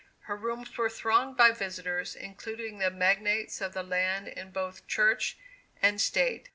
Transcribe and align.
Her 0.21 0.35
rooms 0.35 0.75
were 0.79 0.89
thronged 0.89 1.37
by 1.37 1.51
visitors, 1.51 2.15
including 2.15 2.79
the 2.79 2.89
magnates 2.89 3.61
of 3.61 3.73
the 3.75 3.83
land 3.83 4.27
in 4.29 4.49
both 4.49 4.87
Church 4.87 5.37
and 5.79 6.01
State. 6.01 6.49